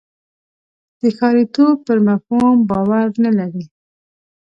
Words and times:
د 1.01 1.03
ښاریتوب 1.17 1.75
پر 1.87 1.97
مفهوم 2.07 2.57
باور 2.69 3.07
نه 3.23 3.31
لري. 3.39 3.65